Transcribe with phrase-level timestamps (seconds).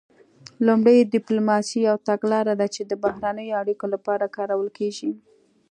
[0.67, 5.11] لومړی ډیپلوماسي یوه تګلاره ده چې د بهرنیو اړیکو لپاره کارول کیږي